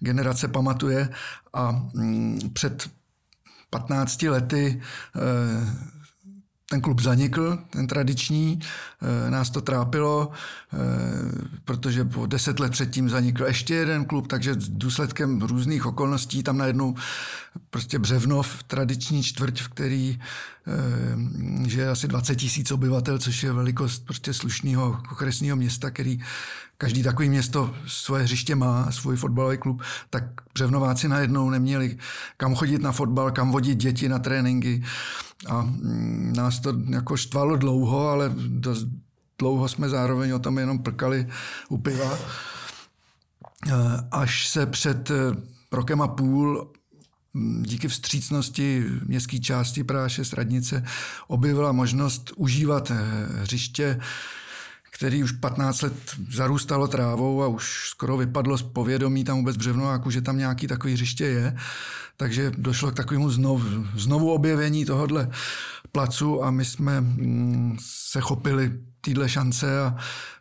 generace 0.00 0.48
pamatuje. 0.48 1.08
A 1.52 1.70
mm, 1.94 2.38
před 2.52 2.90
15 3.70 4.22
lety 4.22 4.82
eh, 5.16 5.96
ten 6.70 6.80
klub 6.80 7.00
zanikl, 7.00 7.58
ten 7.70 7.86
tradiční, 7.86 8.60
eh, 9.26 9.30
nás 9.30 9.50
to 9.50 9.60
trápilo, 9.60 10.30
eh, 10.30 10.76
protože 11.64 12.04
po 12.04 12.26
deset 12.26 12.60
let 12.60 12.72
předtím 12.72 13.08
zanikl 13.08 13.44
ještě 13.44 13.74
jeden 13.74 14.04
klub, 14.04 14.26
takže 14.26 14.54
s 14.54 14.68
důsledkem 14.68 15.42
různých 15.42 15.86
okolností 15.86 16.42
tam 16.42 16.58
najednou 16.58 16.94
prostě 17.70 17.98
Břevnov, 17.98 18.62
tradiční 18.62 19.22
čtvrť, 19.22 19.62
v 19.62 19.68
který 19.68 20.20
eh, 20.66 21.68
žije 21.68 21.88
asi 21.88 22.08
20 22.08 22.34
tisíc 22.34 22.70
obyvatel, 22.70 23.18
což 23.18 23.42
je 23.42 23.52
velikost 23.52 24.04
prostě 24.04 24.34
slušného 24.34 25.00
okresního 25.12 25.56
města, 25.56 25.90
který 25.90 26.18
každý 26.78 27.02
takový 27.02 27.28
město 27.28 27.74
svoje 27.86 28.22
hřiště 28.22 28.54
má, 28.54 28.92
svůj 28.92 29.16
fotbalový 29.16 29.58
klub, 29.58 29.82
tak 30.10 30.24
Břevnováci 30.54 31.08
najednou 31.08 31.50
neměli 31.50 31.96
kam 32.36 32.54
chodit 32.54 32.82
na 32.82 32.92
fotbal, 32.92 33.30
kam 33.30 33.50
vodit 33.50 33.78
děti 33.78 34.08
na 34.08 34.18
tréninky 34.18 34.84
a 35.48 35.62
mm, 35.62 36.32
nás 36.36 36.60
to 36.60 36.74
jako 36.90 37.16
štvalo 37.16 37.56
dlouho, 37.56 38.08
ale 38.08 38.32
dost 38.48 38.86
dlouho 39.38 39.68
jsme 39.68 39.88
zároveň 39.88 40.32
o 40.32 40.38
tom 40.38 40.58
jenom 40.58 40.78
plkali 40.78 41.26
u 41.68 41.78
piva. 41.78 42.18
Eh, 43.68 43.72
Až 44.10 44.48
se 44.48 44.66
před 44.66 45.10
eh, 45.10 45.14
rokem 45.72 46.02
a 46.02 46.08
půl 46.08 46.72
díky 47.62 47.88
vstřícnosti 47.88 48.84
městské 49.06 49.38
části 49.38 49.84
Praha 49.84 50.08
6 50.08 50.32
radnice 50.32 50.84
objevila 51.28 51.72
možnost 51.72 52.32
užívat 52.36 52.90
eh, 52.90 52.96
hřiště, 53.40 54.00
který 54.90 55.22
už 55.24 55.32
15 55.32 55.82
let 55.82 55.92
zarůstalo 56.30 56.88
trávou 56.88 57.42
a 57.42 57.46
už 57.46 57.88
skoro 57.90 58.16
vypadlo 58.16 58.58
z 58.58 58.62
povědomí 58.62 59.24
tam 59.24 59.36
vůbec 59.36 59.56
břevnováku, 59.56 60.10
že 60.10 60.20
tam 60.22 60.38
nějaký 60.38 60.66
takový 60.66 60.92
hřiště 60.92 61.24
je. 61.24 61.56
Takže 62.16 62.52
došlo 62.58 62.90
k 62.90 62.94
takovému 62.94 63.30
znovu, 63.30 63.86
znovu 63.94 64.32
objevení 64.32 64.84
tohohle 64.84 65.28
placu 65.92 66.44
a 66.44 66.50
my 66.50 66.64
jsme 66.64 67.00
mm, 67.00 67.76
se 67.80 68.20
chopili 68.20 68.72
téhle 69.00 69.28
šance 69.28 69.80
a 69.80 69.96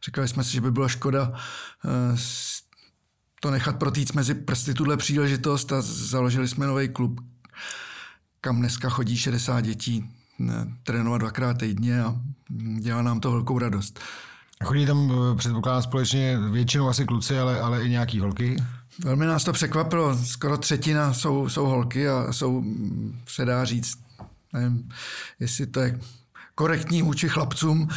říkali 0.05 0.27
jsme 0.27 0.43
si, 0.43 0.51
že 0.53 0.61
by 0.61 0.71
byla 0.71 0.87
škoda 0.87 1.31
eh, 1.85 2.17
s- 2.17 2.54
to 3.39 3.51
nechat 3.51 3.79
protýct 3.79 4.13
mezi 4.13 4.33
prsty 4.33 4.73
tuhle 4.73 4.97
příležitost 4.97 5.71
a 5.71 5.81
založili 5.81 6.47
jsme 6.47 6.67
nový 6.67 6.89
klub, 6.89 7.21
kam 8.41 8.59
dneska 8.59 8.89
chodí 8.89 9.17
60 9.17 9.61
dětí 9.61 10.09
ne, 10.39 10.67
trénovat 10.83 11.21
dvakrát 11.21 11.57
týdně 11.57 12.03
a 12.03 12.15
dělá 12.79 13.01
nám 13.01 13.19
to 13.19 13.31
velkou 13.31 13.59
radost. 13.59 13.99
Chodí 14.63 14.85
tam, 14.85 15.11
eh, 15.11 15.35
předpokládám, 15.35 15.81
společně 15.81 16.39
většinou 16.51 16.87
asi 16.87 17.05
kluci, 17.05 17.39
ale, 17.39 17.59
ale 17.59 17.85
i 17.85 17.89
nějaký 17.89 18.19
holky. 18.19 18.55
Velmi 19.03 19.25
nás 19.25 19.43
to 19.43 19.53
překvapilo. 19.53 20.17
Skoro 20.17 20.57
třetina 20.57 21.13
jsou, 21.13 21.49
jsou 21.49 21.65
holky 21.65 22.09
a 22.09 22.33
jsou, 22.33 22.63
se 23.27 23.45
dá 23.45 23.65
říct, 23.65 23.97
nevím, 24.53 24.89
jestli 25.39 25.67
to 25.67 25.79
je 25.79 25.99
korektní 26.55 27.01
vůči 27.01 27.29
chlapcům, 27.29 27.87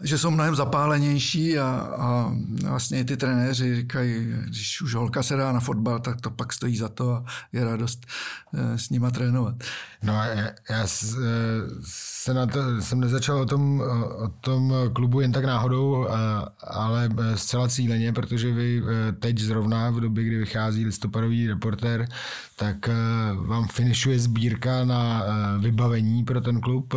že 0.00 0.18
jsou 0.18 0.30
mnohem 0.30 0.54
zapálenější 0.54 1.58
a, 1.58 1.66
a 1.98 2.32
vlastně 2.64 3.00
i 3.00 3.04
ty 3.04 3.16
trenéři 3.16 3.76
říkají, 3.76 4.34
když 4.46 4.82
už 4.82 4.94
holka 4.94 5.22
se 5.22 5.36
dá 5.36 5.52
na 5.52 5.60
fotbal, 5.60 5.98
tak 5.98 6.20
to 6.20 6.30
pak 6.30 6.52
stojí 6.52 6.76
za 6.76 6.88
to 6.88 7.14
a 7.14 7.24
je 7.52 7.64
radost 7.64 8.06
eh, 8.54 8.78
s 8.78 8.90
nima 8.90 9.10
trénovat. 9.10 9.54
No 10.02 10.16
a 10.16 10.24
já, 10.26 10.50
já 10.70 10.82
eh, 10.82 10.86
se 11.84 12.34
na 12.34 12.46
to, 12.46 12.80
jsem 12.80 13.00
nezačal 13.00 13.40
o 13.40 13.46
tom, 13.46 13.80
o 14.18 14.28
tom 14.28 14.74
klubu 14.92 15.20
jen 15.20 15.32
tak 15.32 15.44
náhodou, 15.44 16.08
ale 16.66 17.08
eh, 17.18 17.36
zcela 17.36 17.68
cíleně, 17.68 18.12
protože 18.12 18.52
vy 18.52 18.82
teď 19.18 19.38
zrovna 19.38 19.90
v 19.90 20.00
době, 20.00 20.24
kdy 20.24 20.38
vychází 20.38 20.84
listopadový 20.84 21.48
reportér, 21.48 22.08
tak 22.56 22.76
vám 23.46 23.68
finišuje 23.68 24.18
sbírka 24.18 24.84
na 24.84 25.22
vybavení 25.58 26.24
pro 26.24 26.40
ten 26.40 26.60
klub. 26.60 26.94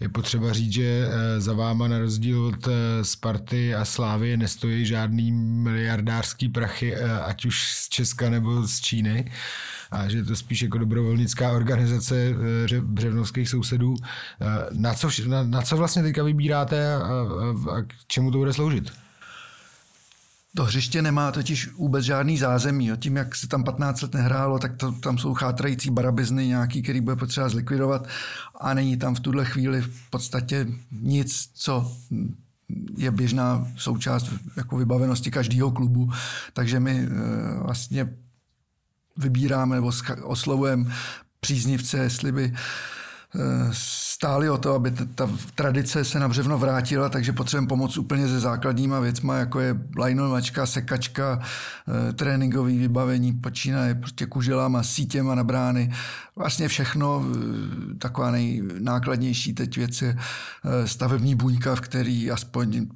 Je 0.00 0.08
potřeba 0.20 0.52
říct, 0.52 0.72
že 0.72 1.08
eh, 1.08 1.40
za 1.40 1.52
váma 1.52 1.88
na 1.88 1.98
rozdíl 1.98 2.44
od 2.44 2.68
eh, 2.68 3.04
Sparty 3.04 3.74
a 3.74 3.84
Slávy 3.84 4.36
nestojí 4.36 4.86
žádný 4.86 5.32
miliardářský 5.32 6.48
prachy, 6.48 6.94
eh, 6.94 7.20
ať 7.20 7.44
už 7.44 7.72
z 7.72 7.88
Česka 7.88 8.30
nebo 8.30 8.66
z 8.66 8.80
Číny 8.80 9.32
a 9.90 10.08
že 10.08 10.24
to 10.24 10.36
spíš 10.36 10.62
jako 10.62 10.78
dobrovolnická 10.78 11.52
organizace 11.52 12.34
ře- 12.64 12.80
břevnovských 12.80 13.48
sousedů. 13.48 13.94
Na 14.70 14.94
co, 14.94 15.08
na, 15.26 15.42
na 15.42 15.62
co 15.62 15.76
vlastně 15.76 16.02
teďka 16.02 16.22
vybíráte 16.22 16.94
a, 16.94 16.98
a, 16.98 17.76
a 17.76 17.82
k 17.82 17.92
čemu 18.06 18.30
to 18.30 18.38
bude 18.38 18.52
sloužit? 18.52 18.92
To 20.60 20.64
hřiště 20.64 21.02
nemá 21.02 21.32
totiž 21.32 21.72
vůbec 21.72 22.04
žádný 22.04 22.38
zázemí. 22.38 22.86
Jo. 22.86 22.96
Tím, 22.96 23.16
jak 23.16 23.36
se 23.36 23.48
tam 23.48 23.64
15 23.64 24.02
let 24.02 24.14
nehrálo, 24.14 24.58
tak 24.58 24.76
to, 24.76 24.92
tam 24.92 25.18
jsou 25.18 25.34
chátrající 25.34 25.90
barabizny 25.90 26.46
nějaký, 26.46 26.82
který 26.82 27.00
bude 27.00 27.16
potřeba 27.16 27.48
zlikvidovat 27.48 28.08
a 28.60 28.74
není 28.74 28.96
tam 28.96 29.14
v 29.14 29.20
tuhle 29.20 29.44
chvíli 29.44 29.82
v 29.82 30.10
podstatě 30.10 30.66
nic, 30.90 31.50
co 31.54 31.92
je 32.96 33.10
běžná 33.10 33.66
součást 33.76 34.30
jako 34.56 34.76
vybavenosti 34.76 35.30
každého 35.30 35.70
klubu. 35.70 36.12
Takže 36.52 36.80
my 36.80 37.08
eh, 37.08 37.08
vlastně 37.62 38.08
vybíráme 39.16 39.76
nebo 39.76 39.90
oslovujeme 40.22 40.92
příznivce, 41.40 41.98
jestli 41.98 42.32
by 42.32 42.52
eh, 42.54 43.70
stáli 44.20 44.50
o 44.50 44.58
to, 44.58 44.74
aby 44.74 44.90
ta, 44.90 45.30
tradice 45.54 46.04
se 46.04 46.20
na 46.20 46.28
břevno 46.28 46.58
vrátila, 46.58 47.08
takže 47.08 47.32
potřebujeme 47.32 47.68
pomoc 47.68 47.98
úplně 47.98 48.28
se 48.28 48.40
základníma 48.40 49.00
věcma, 49.00 49.36
jako 49.36 49.60
je 49.60 49.80
lajnovačka, 49.96 50.66
sekačka, 50.66 51.40
eh, 51.40 52.12
tréninkový 52.12 52.78
vybavení, 52.78 53.32
počínaje 53.32 53.94
prostě 53.94 54.26
kuželama, 54.26 54.82
sítěma 54.82 55.34
na 55.34 55.44
brány. 55.44 55.92
Vlastně 56.36 56.68
všechno, 56.68 57.24
eh, 57.24 57.94
taková 57.94 58.30
nejnákladnější 58.30 59.54
teď 59.54 59.76
věc 59.76 60.02
je 60.02 60.16
eh, 60.18 60.88
stavební 60.88 61.34
buňka, 61.34 61.74
v 61.74 61.80
který 61.80 62.30
aspoň 62.30 62.86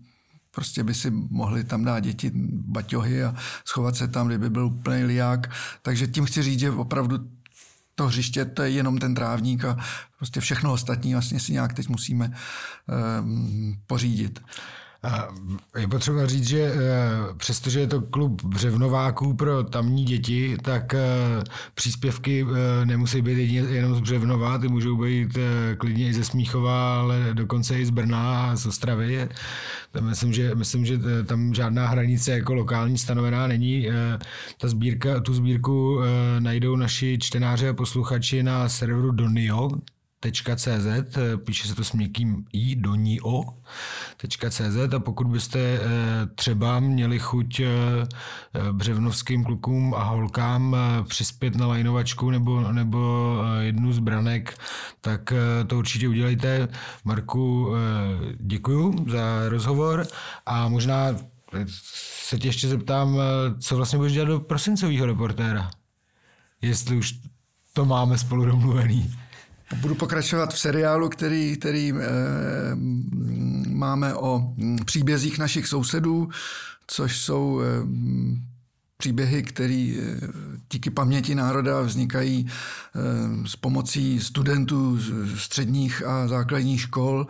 Prostě 0.54 0.84
by 0.84 0.94
si 0.94 1.10
mohli 1.10 1.64
tam 1.64 1.84
dát 1.84 2.00
děti 2.00 2.30
baťohy 2.46 3.24
a 3.24 3.34
schovat 3.64 3.96
se 3.96 4.08
tam, 4.08 4.26
kdyby 4.26 4.50
byl 4.50 4.66
úplný 4.66 5.04
liák. 5.04 5.50
Takže 5.82 6.06
tím 6.06 6.24
chci 6.24 6.42
říct, 6.42 6.60
že 6.60 6.70
opravdu 6.70 7.18
to 7.94 8.06
hřiště, 8.06 8.44
to 8.44 8.62
je 8.62 8.70
jenom 8.70 8.98
ten 8.98 9.14
trávník 9.14 9.64
a 9.64 9.76
prostě 10.16 10.40
všechno 10.40 10.72
ostatní 10.72 11.12
vlastně 11.12 11.40
si 11.40 11.52
nějak 11.52 11.72
teď 11.72 11.88
musíme 11.88 12.30
um, 13.20 13.76
pořídit. 13.86 14.40
Je 15.78 15.88
potřeba 15.88 16.26
říct, 16.26 16.48
že 16.48 16.60
eh, 16.60 16.74
přestože 17.36 17.80
je 17.80 17.86
to 17.86 18.00
klub 18.00 18.42
břevnováků 18.44 19.34
pro 19.34 19.64
tamní 19.64 20.04
děti, 20.04 20.56
tak 20.62 20.94
eh, 20.94 20.98
příspěvky 21.74 22.46
eh, 22.46 22.86
nemusí 22.86 23.22
být 23.22 23.38
jedině 23.38 23.60
jenom 23.60 23.94
z 23.94 24.00
Břevnova, 24.00 24.58
ty 24.58 24.68
můžou 24.68 24.96
být 24.96 25.38
klidně 25.78 26.08
i 26.08 26.14
ze 26.14 26.24
Smíchova, 26.24 27.00
ale 27.00 27.28
dokonce 27.32 27.78
i 27.78 27.86
z 27.86 27.90
Brna 27.90 28.50
a 28.50 28.56
z 28.56 28.66
Ostravy. 28.66 29.28
Myslím, 30.00 30.32
že, 30.32 30.54
myslím, 30.54 30.86
že 30.86 30.98
tam 31.26 31.54
žádná 31.54 31.86
hranice 31.86 32.32
jako 32.32 32.54
lokální 32.54 32.98
stanovená 32.98 33.46
není. 33.46 33.88
Ta 34.58 34.68
sbírka, 34.68 35.20
tu 35.20 35.34
sbírku 35.34 36.00
najdou 36.38 36.76
naši 36.76 37.18
čtenáři 37.20 37.68
a 37.68 37.74
posluchači 37.74 38.42
na 38.42 38.68
serveru 38.68 39.10
Donio, 39.10 39.70
.cz, 40.32 41.18
píše 41.44 41.68
se 41.68 41.74
to 41.74 41.84
s 41.84 41.92
měkkým 41.92 42.44
i, 42.52 42.76
donio.cz 42.76 44.60
a 44.96 44.98
pokud 44.98 45.26
byste 45.26 45.58
eh, 45.58 45.80
třeba 46.34 46.80
měli 46.80 47.18
chuť 47.18 47.60
eh, 47.60 47.68
břevnovským 48.72 49.44
klukům 49.44 49.94
a 49.94 50.02
holkám 50.02 50.76
eh, 50.76 51.04
přispět 51.04 51.56
na 51.56 51.66
lajnovačku 51.66 52.30
nebo, 52.30 52.72
nebo 52.72 53.38
jednu 53.60 53.92
z 53.92 53.98
branek, 53.98 54.58
tak 55.00 55.32
to 55.66 55.78
určitě 55.78 56.08
udělejte. 56.08 56.68
Marku, 57.04 57.74
děkuju 58.40 59.06
za 59.08 59.48
rozhovor 59.48 60.06
a 60.46 60.68
možná 60.68 61.16
se 61.68 62.38
tě 62.38 62.48
ještě 62.48 62.68
zeptám, 62.68 63.18
co 63.60 63.76
vlastně 63.76 63.98
budeš 63.98 64.12
dělat 64.12 64.28
do 64.28 64.40
prosincového 64.40 65.06
reportéra? 65.06 65.70
Jestli 66.62 66.96
už 66.96 67.14
to 67.72 67.84
máme 67.84 68.18
spolu 68.18 68.44
domluvený. 68.44 69.23
Budu 69.80 69.94
pokračovat 69.94 70.54
v 70.54 70.58
seriálu, 70.58 71.08
který, 71.08 71.56
který 71.56 71.92
e, 71.92 71.94
máme 73.68 74.14
o 74.14 74.54
hm, 74.56 74.76
příbězích 74.84 75.38
našich 75.38 75.66
sousedů, 75.66 76.28
což 76.86 77.20
jsou 77.20 77.60
e, 77.60 77.64
příběhy, 78.96 79.42
které 79.42 79.94
eh, 79.98 80.20
díky 80.72 80.90
paměti 80.90 81.34
národa 81.34 81.80
vznikají 81.80 82.46
s 83.46 83.56
pomocí 83.56 84.20
studentů 84.20 84.98
středních 85.36 86.06
a 86.06 86.28
základních 86.28 86.80
škol, 86.80 87.26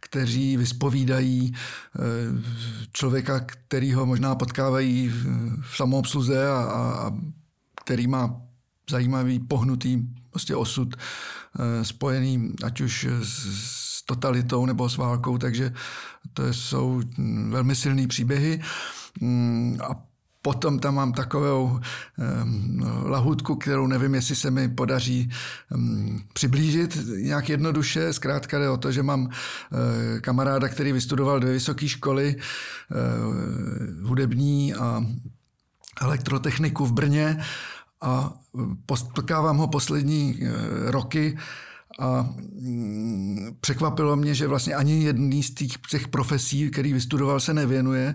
kteří 0.00 0.56
vyspovídají 0.56 1.54
člověka, 2.92 3.40
kterýho 3.40 4.06
možná 4.06 4.34
potkávají 4.34 5.08
v 5.60 5.76
samoobsluze 5.76 6.48
a, 6.48 6.56
a 6.56 7.12
který 7.84 8.06
má 8.06 8.40
zajímavý, 8.90 9.38
pohnutý 9.38 9.98
prostě 10.36 10.56
osud 10.56 10.96
Eh, 11.58 11.84
spojený 11.84 12.52
ať 12.64 12.80
už 12.80 13.06
s 13.22 14.02
totalitou 14.06 14.66
nebo 14.66 14.88
s 14.88 14.96
válkou, 14.96 15.38
takže 15.38 15.72
to 16.32 16.52
jsou 16.52 17.00
hm, 17.18 17.50
velmi 17.50 17.74
silné 17.74 18.06
příběhy. 18.06 18.60
Hm, 19.20 19.78
a 19.88 20.02
potom 20.42 20.78
tam 20.78 20.94
mám 20.94 21.12
takovou 21.12 21.80
lahutku, 23.04 23.56
kterou 23.56 23.86
nevím, 23.86 24.14
jestli 24.14 24.36
se 24.36 24.50
mi 24.50 24.68
podaří 24.68 25.30
přiblížit 26.32 26.98
nějak 27.16 27.48
jednoduše. 27.48 28.12
Zkrátka 28.12 28.58
jde 28.58 28.70
o 28.70 28.76
to, 28.76 28.92
že 28.92 29.02
mám 29.02 29.28
eh, 29.30 30.20
kamaráda, 30.20 30.68
který 30.68 30.92
vystudoval 30.92 31.40
dvě 31.40 31.52
vysoké 31.52 31.88
školy 31.88 32.36
eh, 32.36 32.94
hudební 34.02 34.74
a 34.74 35.06
elektrotechniku 36.00 36.86
v 36.86 36.92
Brně 36.92 37.38
a 38.00 38.34
potkávám 38.86 39.56
ho 39.56 39.68
poslední 39.68 40.38
eh, 40.42 40.90
roky 40.90 41.38
a 41.98 42.30
mm, 42.60 43.56
překvapilo 43.60 44.16
mě, 44.16 44.34
že 44.34 44.46
vlastně 44.46 44.74
ani 44.74 45.04
jedný 45.04 45.42
z 45.42 45.54
těch, 45.54 45.72
těch 45.90 46.08
profesí, 46.08 46.70
který 46.70 46.92
vystudoval, 46.92 47.40
se 47.40 47.54
nevěnuje. 47.54 48.14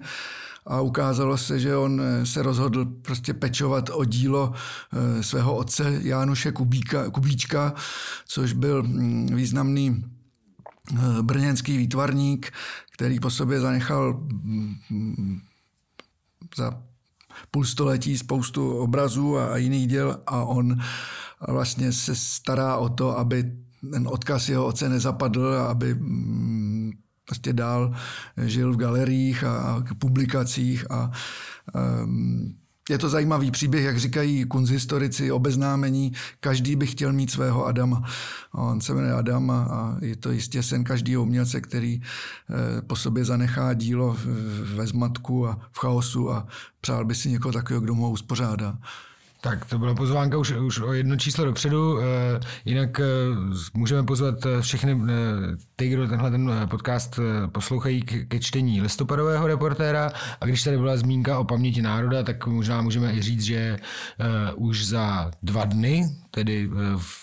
A 0.66 0.82
ukázalo 0.82 1.38
se, 1.38 1.60
že 1.60 1.76
on 1.76 2.02
eh, 2.02 2.26
se 2.26 2.44
rozhodl 2.44 2.86
prostě 2.86 3.34
pečovat 3.34 3.90
o 3.94 4.06
dílo 4.06 4.54
eh, 4.54 5.24
svého 5.24 5.56
otce 5.56 6.00
Jánuše 6.02 6.52
Kubíka, 6.52 7.10
Kubíčka, 7.10 7.74
což 8.26 8.54
byl 8.54 8.84
mm, 8.84 9.36
významný 9.36 10.04
brněnský 11.22 11.78
výtvarník, 11.78 12.52
který 12.94 13.20
po 13.20 13.30
sobě 13.30 13.60
zanechal 13.60 14.14
mm, 14.90 15.42
za 16.58 16.84
půl 17.52 17.66
století 17.66 18.18
spoustu 18.18 18.78
obrazů 18.78 19.38
a 19.38 19.58
jiných 19.58 19.88
děl 19.88 20.22
a 20.28 20.44
on 20.44 20.78
vlastně 21.48 21.94
se 21.94 22.16
stará 22.16 22.78
o 22.78 22.90
to, 22.90 23.18
aby 23.18 23.52
ten 23.92 24.08
odkaz 24.08 24.50
jeho 24.50 24.66
oce 24.66 24.90
nezapadl, 24.90 25.54
aby 25.54 25.94
mm, 25.94 26.92
prostě 27.26 27.54
dál 27.54 27.96
žil 28.46 28.74
v 28.74 28.78
galeriích 28.78 29.44
a 29.44 29.84
publikacích 30.00 30.92
a 30.92 31.12
um, 32.04 32.61
je 32.92 32.98
to 32.98 33.10
zajímavý 33.10 33.52
příběh, 33.52 33.84
jak 33.84 34.00
říkají 34.00 34.46
kunzhistorici, 34.46 35.32
obeznámení. 35.32 36.12
Každý 36.40 36.76
by 36.76 36.88
chtěl 36.88 37.14
mít 37.14 37.32
svého 37.32 37.66
Adama. 37.66 38.04
On 38.54 38.82
se 38.82 38.94
jmenuje 38.94 39.14
Adam 39.14 39.52
a 39.52 39.98
je 40.02 40.16
to 40.16 40.32
jistě 40.32 40.64
sen 40.64 40.84
každého 40.84 41.24
umělce, 41.24 41.62
který 41.62 42.02
eh, 42.02 42.82
po 42.82 42.96
sobě 42.96 43.26
zanechá 43.26 43.74
dílo 43.74 44.18
ve 44.76 44.88
zmatku 44.88 45.48
a 45.48 45.60
v 45.72 45.80
chaosu 45.80 46.32
a 46.32 46.48
přál 46.82 47.06
by 47.06 47.16
si 47.16 47.30
někoho 47.30 47.52
takového, 47.52 47.82
kdo 47.82 47.96
mu 47.96 48.10
uspořádá. 48.10 48.78
Tak 49.42 49.66
to 49.66 49.80
byla 49.80 49.96
pozvánka 49.96 50.38
už, 50.38 50.52
už 50.52 50.80
o 50.80 50.94
jedno 50.94 51.18
číslo 51.18 51.46
dopředu. 51.46 52.00
Eh, 52.00 52.04
jinak 52.66 53.00
eh, 53.00 53.06
můžeme 53.74 54.04
pozvat 54.04 54.36
všechny 54.62 55.02
ty, 55.82 55.90
kdo 55.90 56.08
tenhle 56.08 56.32
ten 56.32 56.52
podcast 56.70 57.20
poslouchají 57.52 58.02
ke 58.02 58.40
čtení 58.40 58.82
listopadového 58.82 59.48
reportéra. 59.48 60.12
A 60.42 60.46
když 60.46 60.64
tady 60.64 60.78
byla 60.78 60.98
zmínka 60.98 61.40
o 61.40 61.44
paměti 61.44 61.82
národa, 61.82 62.24
tak 62.24 62.48
možná 62.48 62.82
můžeme 62.82 63.14
i 63.14 63.22
říct, 63.22 63.42
že 63.42 63.78
už 64.56 64.86
za 64.86 65.32
dva 65.44 65.66
dny, 65.66 66.10
tedy 66.32 66.70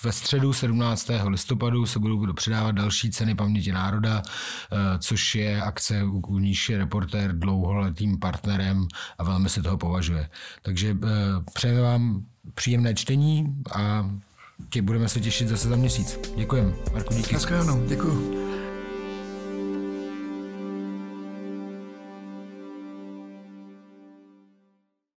ve 0.05 0.13
středu 0.13 0.53
17. 0.53 1.11
listopadu, 1.27 1.87
se 1.87 1.99
budou 1.99 2.33
předávat 2.33 2.73
další 2.73 3.11
ceny 3.11 3.35
paměti 3.35 3.73
národa, 3.73 4.23
což 4.99 5.35
je 5.35 5.63
akce, 5.63 6.03
u 6.05 6.39
níž 6.39 6.69
je 6.69 6.79
reportér 6.79 7.39
dlouholetým 7.39 8.19
partnerem 8.19 8.87
a 9.19 9.25
velmi 9.25 9.49
se 9.49 9.63
toho 9.63 9.79
považuje. 9.79 10.29
Takže 10.63 10.97
přejeme 11.55 11.81
vám 11.81 12.23
příjemné 12.55 12.95
čtení 12.95 13.55
a 13.75 14.11
tě 14.71 14.83
budeme 14.83 15.09
se 15.09 15.21
těšit 15.21 15.49
zase 15.49 15.69
za 15.69 15.77
měsíc. 15.77 16.21
Děkujem. 16.37 16.75
Marku, 16.93 17.15
díky. 17.15 17.37
Děkuji. 17.89 18.48